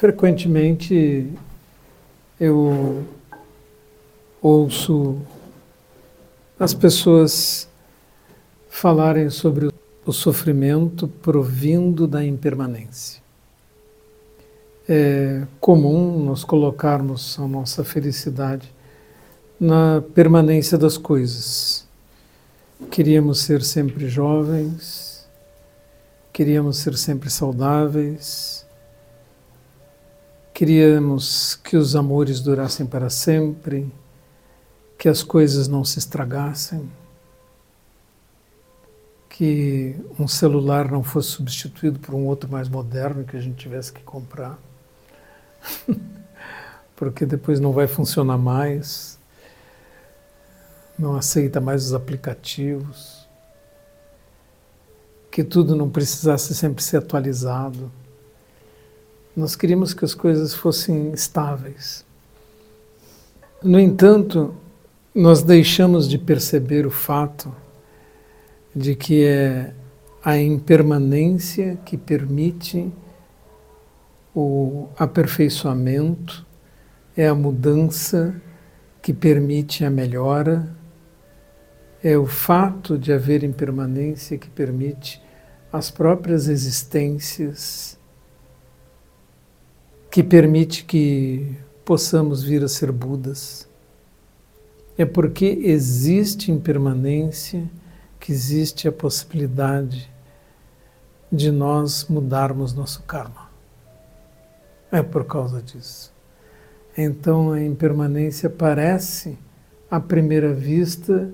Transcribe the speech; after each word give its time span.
Frequentemente 0.00 1.30
eu 2.40 3.04
ouço 4.40 5.18
as 6.58 6.72
pessoas 6.72 7.68
falarem 8.70 9.28
sobre 9.28 9.68
o 10.06 10.12
sofrimento 10.14 11.06
provindo 11.06 12.06
da 12.06 12.24
impermanência. 12.24 13.20
É 14.88 15.42
comum 15.60 16.24
nós 16.24 16.44
colocarmos 16.44 17.38
a 17.38 17.46
nossa 17.46 17.84
felicidade 17.84 18.72
na 19.60 20.02
permanência 20.14 20.78
das 20.78 20.96
coisas. 20.96 21.86
Queríamos 22.90 23.40
ser 23.40 23.62
sempre 23.62 24.08
jovens, 24.08 25.28
queríamos 26.32 26.78
ser 26.78 26.96
sempre 26.96 27.28
saudáveis, 27.28 28.64
Queríamos 30.60 31.54
que 31.54 31.74
os 31.74 31.96
amores 31.96 32.38
durassem 32.38 32.84
para 32.84 33.08
sempre, 33.08 33.90
que 34.98 35.08
as 35.08 35.22
coisas 35.22 35.66
não 35.66 35.82
se 35.82 35.98
estragassem, 35.98 36.86
que 39.30 39.96
um 40.18 40.28
celular 40.28 40.90
não 40.90 41.02
fosse 41.02 41.30
substituído 41.30 41.98
por 41.98 42.14
um 42.14 42.26
outro 42.26 42.52
mais 42.52 42.68
moderno 42.68 43.24
que 43.24 43.38
a 43.38 43.40
gente 43.40 43.56
tivesse 43.56 43.90
que 43.90 44.02
comprar, 44.02 44.58
porque 46.94 47.24
depois 47.24 47.58
não 47.58 47.72
vai 47.72 47.86
funcionar 47.86 48.36
mais, 48.36 49.18
não 50.98 51.16
aceita 51.16 51.58
mais 51.58 51.86
os 51.86 51.94
aplicativos, 51.94 53.26
que 55.30 55.42
tudo 55.42 55.74
não 55.74 55.88
precisasse 55.88 56.54
sempre 56.54 56.82
ser 56.82 56.98
atualizado. 56.98 57.90
Nós 59.36 59.54
queríamos 59.54 59.94
que 59.94 60.04
as 60.04 60.14
coisas 60.14 60.52
fossem 60.54 61.12
estáveis. 61.12 62.04
No 63.62 63.78
entanto, 63.78 64.54
nós 65.14 65.42
deixamos 65.42 66.08
de 66.08 66.18
perceber 66.18 66.84
o 66.84 66.90
fato 66.90 67.54
de 68.74 68.96
que 68.96 69.24
é 69.24 69.72
a 70.24 70.36
impermanência 70.36 71.78
que 71.84 71.96
permite 71.96 72.92
o 74.34 74.88
aperfeiçoamento, 74.98 76.44
é 77.16 77.28
a 77.28 77.34
mudança 77.34 78.34
que 79.00 79.12
permite 79.12 79.84
a 79.84 79.90
melhora, 79.90 80.74
é 82.02 82.16
o 82.16 82.26
fato 82.26 82.98
de 82.98 83.12
haver 83.12 83.44
impermanência 83.44 84.38
que 84.38 84.48
permite 84.48 85.22
as 85.72 85.90
próprias 85.90 86.48
existências 86.48 87.99
que 90.10 90.24
permite 90.24 90.84
que 90.84 91.56
possamos 91.84 92.42
vir 92.42 92.64
a 92.64 92.68
ser 92.68 92.90
Budas. 92.90 93.68
É 94.98 95.04
porque 95.04 95.46
existe 95.62 96.50
impermanência 96.50 97.70
que 98.18 98.32
existe 98.32 98.88
a 98.88 98.92
possibilidade 98.92 100.10
de 101.30 101.52
nós 101.52 102.06
mudarmos 102.08 102.74
nosso 102.74 103.02
karma. 103.04 103.48
É 104.90 105.00
por 105.00 105.24
causa 105.24 105.62
disso. 105.62 106.12
Então 106.98 107.52
a 107.52 107.62
impermanência 107.62 108.50
parece, 108.50 109.38
à 109.88 110.00
primeira 110.00 110.52
vista, 110.52 111.30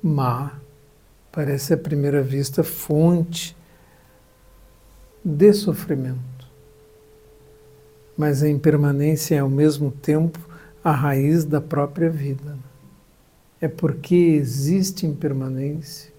má, 0.00 0.60
parece 1.32 1.74
à 1.74 1.76
primeira 1.76 2.22
vista 2.22 2.62
fonte 2.62 3.56
de 5.22 5.52
sofrimento 5.52 6.29
mas 8.20 8.42
a 8.42 8.48
impermanência 8.50 9.36
é 9.36 9.38
ao 9.38 9.48
mesmo 9.48 9.90
tempo 9.90 10.38
a 10.84 10.92
raiz 10.92 11.42
da 11.42 11.58
própria 11.58 12.10
vida. 12.10 12.54
É 13.58 13.66
porque 13.66 14.14
existe 14.14 15.06
impermanência 15.06 16.12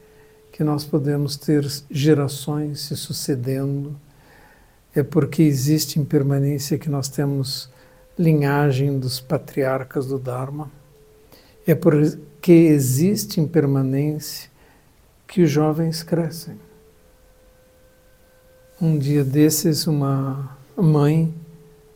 que 0.52 0.64
nós 0.64 0.84
podemos 0.84 1.38
ter 1.38 1.64
gerações 1.92 2.82
se 2.82 2.98
sucedendo, 2.98 3.96
é 4.96 5.04
porque 5.04 5.44
existe 5.44 6.00
impermanência 6.00 6.76
que 6.76 6.90
nós 6.90 7.08
temos 7.08 7.70
linhagem 8.18 8.98
dos 8.98 9.20
patriarcas 9.20 10.08
do 10.08 10.18
Dharma, 10.18 10.72
é 11.68 11.76
porque 11.76 12.52
existe 12.52 13.40
impermanência 13.40 14.50
que 15.28 15.44
os 15.44 15.52
jovens 15.52 16.02
crescem. 16.02 16.60
Um 18.82 18.98
dia 18.98 19.24
desses, 19.24 19.86
uma 19.86 20.58
mãe 20.76 21.32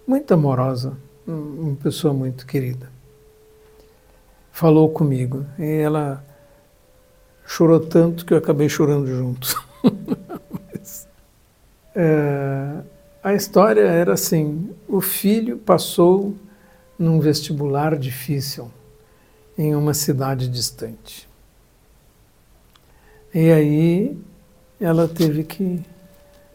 muito 0.07 0.33
amorosa, 0.33 0.95
uma 1.27 1.75
pessoa 1.75 2.13
muito 2.13 2.45
querida. 2.45 2.89
Falou 4.51 4.89
comigo 4.89 5.45
e 5.57 5.81
ela 5.81 6.23
chorou 7.45 7.79
tanto 7.79 8.25
que 8.25 8.33
eu 8.33 8.37
acabei 8.37 8.69
chorando 8.69 9.07
junto. 9.07 9.65
Mas, 10.51 11.07
é, 11.95 12.81
a 13.23 13.33
história 13.33 13.81
era 13.81 14.13
assim: 14.13 14.69
o 14.87 15.01
filho 15.01 15.57
passou 15.57 16.35
num 16.97 17.19
vestibular 17.19 17.97
difícil 17.97 18.71
em 19.57 19.75
uma 19.75 19.93
cidade 19.93 20.47
distante. 20.47 21.27
E 23.33 23.51
aí 23.51 24.17
ela 24.79 25.07
teve 25.07 25.43
que 25.43 25.81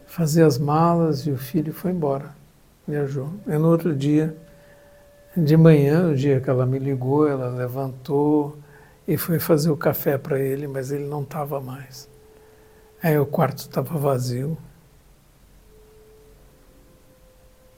fazer 0.07 0.43
as 0.43 0.57
malas 0.57 1.27
e 1.27 1.31
o 1.31 1.37
filho 1.37 1.73
foi 1.73 1.91
embora 1.91 2.40
viajou. 2.87 3.31
E 3.47 3.57
no 3.57 3.69
outro 3.69 3.95
dia, 3.95 4.35
de 5.35 5.55
manhã, 5.55 6.09
o 6.09 6.15
dia 6.15 6.41
que 6.41 6.49
ela 6.49 6.65
me 6.65 6.77
ligou, 6.77 7.27
ela 7.27 7.49
levantou 7.49 8.57
e 9.07 9.17
foi 9.17 9.39
fazer 9.39 9.69
o 9.69 9.77
café 9.77 10.17
para 10.17 10.39
ele, 10.39 10.67
mas 10.67 10.91
ele 10.91 11.05
não 11.05 11.23
estava 11.23 11.59
mais. 11.59 12.09
Aí 13.01 13.17
o 13.17 13.25
quarto 13.25 13.59
estava 13.59 13.97
vazio. 13.97 14.57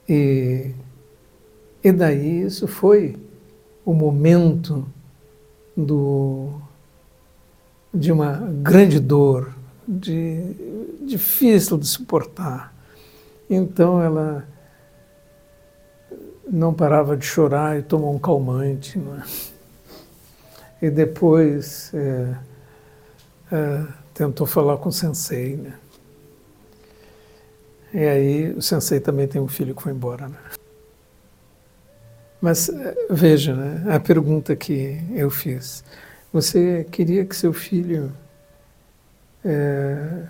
E, 0.08 0.74
e 1.82 1.92
daí 1.92 2.42
isso 2.42 2.68
foi 2.68 3.16
o 3.84 3.94
momento 3.94 4.86
do, 5.76 6.60
de 7.92 8.12
uma 8.12 8.36
grande 8.62 9.00
dor, 9.00 9.54
de, 9.86 10.54
difícil 11.02 11.78
de 11.78 11.86
suportar. 11.86 12.74
Então 13.48 14.02
ela 14.02 14.46
não 16.50 16.72
parava 16.74 17.16
de 17.16 17.24
chorar 17.24 17.78
e 17.78 17.82
tomou 17.82 18.14
um 18.14 18.18
calmante. 18.18 18.98
É? 20.80 20.86
E 20.86 20.90
depois 20.90 21.92
é, 21.94 22.34
é, 23.52 23.86
tentou 24.12 24.46
falar 24.46 24.76
com 24.78 24.88
o 24.88 24.92
sensei. 24.92 25.56
Né? 25.56 25.74
E 27.92 28.04
aí 28.04 28.52
o 28.52 28.62
sensei 28.62 29.00
também 29.00 29.26
tem 29.26 29.40
um 29.40 29.48
filho 29.48 29.74
que 29.74 29.82
foi 29.82 29.92
embora. 29.92 30.28
Né? 30.28 30.38
Mas 32.40 32.68
é, 32.68 32.94
veja, 33.08 33.54
né, 33.54 33.94
a 33.94 33.98
pergunta 33.98 34.54
que 34.54 35.00
eu 35.14 35.30
fiz. 35.30 35.82
Você 36.32 36.84
queria 36.90 37.24
que 37.24 37.34
seu 37.34 37.52
filho 37.52 38.12
é, 39.44 40.24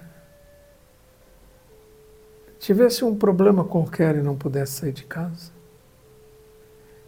tivesse 2.60 3.04
um 3.04 3.16
problema 3.16 3.64
qualquer 3.64 4.16
e 4.16 4.22
não 4.22 4.36
pudesse 4.36 4.72
sair 4.72 4.92
de 4.92 5.04
casa? 5.04 5.53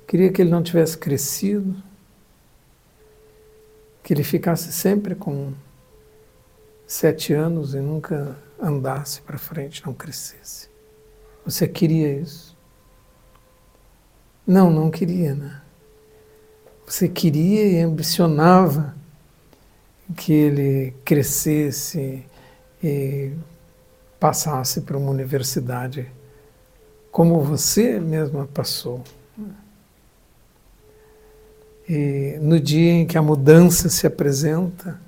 Queria 0.06 0.30
que 0.30 0.40
ele 0.40 0.50
não 0.50 0.62
tivesse 0.62 0.96
crescido, 0.96 1.82
que 4.02 4.14
ele 4.14 4.22
ficasse 4.22 4.72
sempre 4.72 5.14
com 5.14 5.52
sete 6.86 7.32
anos 7.32 7.74
e 7.74 7.80
nunca 7.80 8.38
andasse 8.60 9.20
para 9.20 9.36
frente, 9.36 9.84
não 9.84 9.92
crescesse. 9.92 10.68
Você 11.44 11.66
queria 11.66 12.12
isso? 12.12 12.56
Não, 14.46 14.70
não 14.70 14.90
queria, 14.90 15.34
né? 15.34 15.60
Você 16.86 17.08
queria 17.08 17.66
e 17.66 17.80
ambicionava 17.80 18.94
que 20.16 20.32
ele 20.32 20.94
crescesse 21.04 22.24
e 22.82 23.32
passasse 24.20 24.82
para 24.82 24.96
uma 24.96 25.10
universidade 25.10 26.08
como 27.10 27.40
você 27.40 27.98
mesma 27.98 28.46
passou. 28.46 29.02
E 31.88 32.38
no 32.40 32.58
dia 32.58 32.92
em 32.92 33.06
que 33.06 33.16
a 33.16 33.22
mudança 33.22 33.88
se 33.88 34.06
apresenta, 34.06 35.00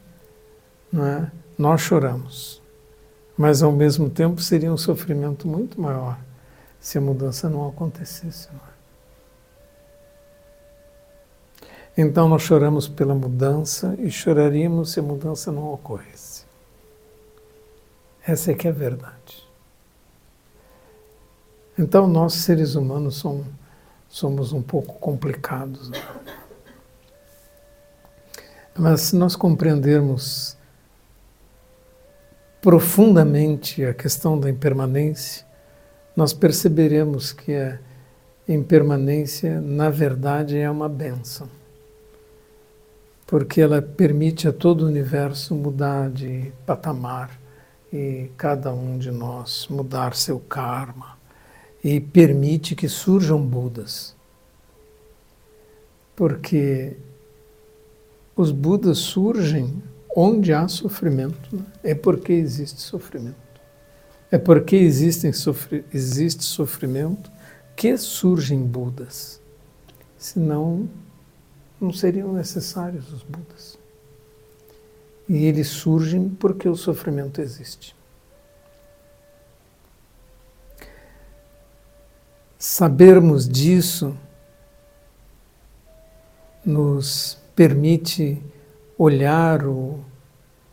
é, 0.94 1.30
nós 1.56 1.80
choramos. 1.80 2.62
Mas 3.36 3.62
ao 3.62 3.72
mesmo 3.72 4.08
tempo 4.10 4.40
seria 4.40 4.72
um 4.72 4.76
sofrimento 4.76 5.46
muito 5.46 5.80
maior 5.80 6.18
se 6.80 6.98
a 6.98 7.00
mudança 7.00 7.48
não 7.48 7.68
acontecesse. 7.68 8.48
Não 8.52 8.60
é? 8.60 8.78
Então 12.00 12.28
nós 12.28 12.42
choramos 12.42 12.86
pela 12.86 13.14
mudança 13.14 13.96
e 13.98 14.10
choraríamos 14.10 14.92
se 14.92 15.00
a 15.00 15.02
mudança 15.02 15.50
não 15.50 15.72
ocorresse. 15.72 16.46
Essa 18.24 18.52
é 18.52 18.54
que 18.54 18.68
é 18.68 18.70
a 18.70 18.74
verdade. 18.74 19.48
Então, 21.78 22.06
nós 22.06 22.34
seres 22.34 22.74
humanos 22.74 23.16
somos, 23.16 23.46
somos 24.08 24.52
um 24.52 24.60
pouco 24.60 24.94
complicados. 24.98 25.88
Né? 25.88 25.98
Mas 28.78 29.00
se 29.00 29.16
nós 29.16 29.34
compreendermos 29.34 30.56
profundamente 32.62 33.84
a 33.84 33.92
questão 33.92 34.38
da 34.38 34.48
impermanência, 34.48 35.44
nós 36.14 36.32
perceberemos 36.32 37.32
que 37.32 37.56
a 37.56 37.76
impermanência, 38.48 39.60
na 39.60 39.90
verdade, 39.90 40.56
é 40.56 40.70
uma 40.70 40.88
benção. 40.88 41.48
Porque 43.26 43.60
ela 43.60 43.82
permite 43.82 44.46
a 44.46 44.52
todo 44.52 44.82
o 44.82 44.86
universo 44.86 45.56
mudar 45.56 46.08
de 46.08 46.52
patamar 46.64 47.36
e 47.92 48.30
cada 48.36 48.72
um 48.72 48.96
de 48.96 49.10
nós 49.10 49.66
mudar 49.68 50.14
seu 50.14 50.38
karma 50.38 51.18
e 51.82 51.98
permite 51.98 52.76
que 52.76 52.88
surjam 52.88 53.44
Budas. 53.44 54.14
Porque 56.14 56.96
os 58.38 58.52
Budas 58.52 58.98
surgem 58.98 59.82
onde 60.14 60.52
há 60.52 60.68
sofrimento, 60.68 61.56
né? 61.56 61.64
é 61.82 61.92
porque 61.92 62.32
existe 62.32 62.80
sofrimento. 62.80 63.36
É 64.30 64.38
porque 64.38 64.76
existem 64.76 65.32
sofri 65.32 65.84
existe 65.92 66.44
sofrimento 66.44 67.32
que 67.74 67.96
surgem 67.96 68.64
Budas. 68.64 69.40
Senão, 70.16 70.88
não 71.80 71.92
seriam 71.92 72.32
necessários 72.32 73.12
os 73.12 73.24
Budas. 73.24 73.76
E 75.28 75.44
eles 75.44 75.66
surgem 75.66 76.28
porque 76.28 76.68
o 76.68 76.76
sofrimento 76.76 77.40
existe. 77.40 77.96
Sabermos 82.56 83.48
disso 83.48 84.16
nos 86.64 87.36
permite 87.58 88.40
olhar 88.96 89.66
o 89.66 89.98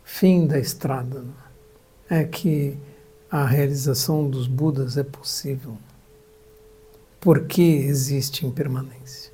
fim 0.04 0.46
da 0.46 0.56
estrada. 0.56 1.24
É 2.08 2.22
que 2.22 2.78
a 3.28 3.44
realização 3.44 4.30
dos 4.30 4.46
Budas 4.46 4.96
é 4.96 5.02
possível. 5.02 5.76
Porque 7.18 7.60
existe 7.60 8.46
impermanência. 8.46 9.32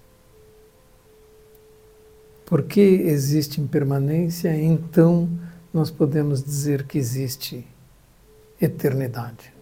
Porque 2.47 2.81
existe 2.81 3.61
impermanência, 3.61 4.57
então 4.57 5.29
nós 5.75 5.91
podemos 5.91 6.43
dizer 6.43 6.87
que 6.87 6.97
existe 6.97 7.67
eternidade. 8.59 9.53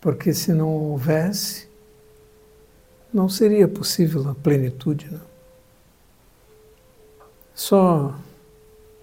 Porque 0.00 0.34
se 0.34 0.52
não 0.52 0.70
houvesse, 0.70 1.67
não 3.12 3.28
seria 3.28 3.66
possível 3.66 4.28
a 4.28 4.34
plenitude. 4.34 5.10
Não? 5.10 5.20
Só 7.54 8.14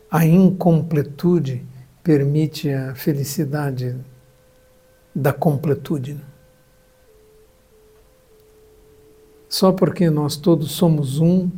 a 0.09 0.25
incompletude 0.25 1.65
permite 2.03 2.69
a 2.69 2.95
felicidade 2.95 3.95
da 5.13 5.33
completude. 5.33 6.13
Não? 6.13 6.35
Só 9.49 9.71
porque 9.71 10.09
nós 10.09 10.35
todos 10.35 10.71
somos 10.71 11.19
um 11.19 11.49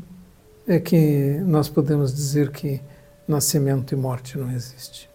é 0.68 0.80
que 0.80 1.40
nós 1.46 1.70
podemos 1.70 2.14
dizer 2.14 2.52
que 2.52 2.82
nascimento 3.28 3.94
e 3.94 3.96
morte 3.96 4.38
não 4.38 4.52
existe. 4.52 5.10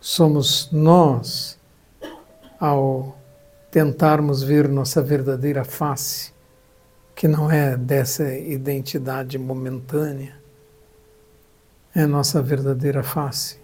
Somos 0.00 0.70
nós, 0.72 1.58
ao 2.58 3.17
tentarmos 3.70 4.42
ver 4.42 4.68
nossa 4.68 5.02
verdadeira 5.02 5.64
face, 5.64 6.32
que 7.14 7.28
não 7.28 7.50
é 7.50 7.76
dessa 7.76 8.32
identidade 8.34 9.36
momentânea, 9.38 10.36
é 11.94 12.06
nossa 12.06 12.40
verdadeira 12.40 13.02
face, 13.02 13.58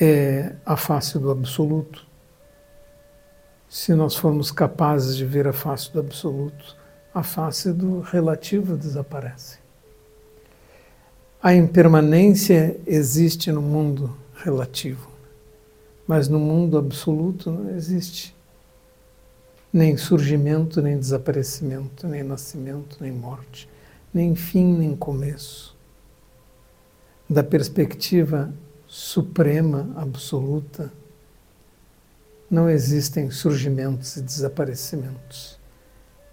é 0.00 0.54
a 0.64 0.76
face 0.76 1.18
do 1.18 1.30
absoluto. 1.30 2.06
Se 3.68 3.94
nós 3.94 4.16
formos 4.16 4.50
capazes 4.50 5.16
de 5.16 5.24
ver 5.24 5.46
a 5.46 5.52
face 5.52 5.92
do 5.92 6.00
absoluto, 6.00 6.76
a 7.12 7.22
face 7.22 7.72
do 7.72 8.00
relativo 8.00 8.76
desaparece. 8.76 9.58
A 11.42 11.54
impermanência 11.54 12.80
existe 12.86 13.52
no 13.52 13.60
mundo 13.60 14.16
relativo. 14.34 15.13
Mas 16.06 16.28
no 16.28 16.38
mundo 16.38 16.76
absoluto 16.76 17.50
não 17.50 17.70
existe 17.70 18.34
nem 19.72 19.96
surgimento, 19.96 20.80
nem 20.80 20.98
desaparecimento, 20.98 22.06
nem 22.06 22.22
nascimento, 22.22 22.98
nem 23.00 23.10
morte, 23.10 23.68
nem 24.12 24.36
fim, 24.36 24.72
nem 24.72 24.94
começo. 24.94 25.76
Da 27.28 27.42
perspectiva 27.42 28.54
suprema, 28.86 29.90
absoluta, 29.96 30.92
não 32.48 32.70
existem 32.70 33.30
surgimentos 33.30 34.16
e 34.16 34.22
desaparecimentos. 34.22 35.58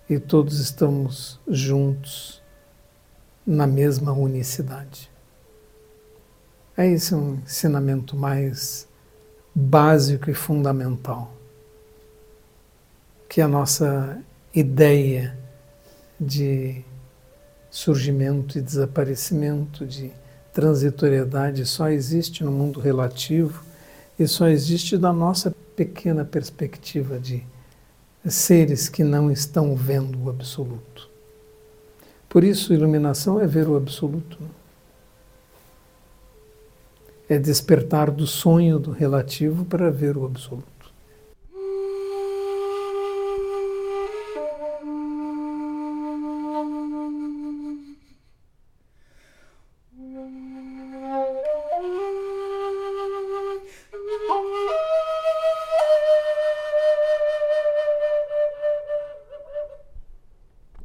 E 0.08 0.20
todos 0.20 0.60
estamos 0.60 1.40
juntos 1.48 2.44
na 3.48 3.66
mesma 3.66 4.12
unicidade. 4.12 5.10
É 6.78 6.86
esse 6.86 7.16
um 7.16 7.36
ensinamento 7.36 8.16
mais 8.16 8.88
básico 9.54 10.30
e 10.30 10.34
fundamental. 10.34 11.34
Que 13.30 13.42
a 13.42 13.48
nossa 13.48 14.22
ideia 14.54 15.38
de 16.20 16.84
surgimento 17.70 18.58
e 18.58 18.62
desaparecimento, 18.62 19.86
de 19.86 20.12
transitoriedade, 20.54 21.66
só 21.66 21.90
existe 21.90 22.44
no 22.44 22.52
mundo 22.52 22.80
relativo 22.80 23.64
e 24.20 24.28
só 24.28 24.48
existe 24.48 24.98
da 24.98 25.14
nossa 25.14 25.56
pequena 25.76 26.26
perspectiva 26.26 27.18
de 27.18 27.44
seres 28.26 28.90
que 28.90 29.04
não 29.04 29.32
estão 29.32 29.76
vendo 29.76 30.22
o 30.24 30.30
absoluto. 30.30 31.10
Por 32.30 32.44
isso, 32.44 32.74
iluminação 32.74 33.42
é 33.42 33.48
ver 33.48 33.68
o 33.68 33.76
absoluto 33.76 34.38
é 37.34 37.40
despertar 37.40 38.12
do 38.12 38.28
sonho 38.28 38.78
do 38.78 38.92
relativo 38.92 39.64
para 39.64 39.90
ver 39.90 40.18
o 40.18 40.26
absoluto. 40.26 40.71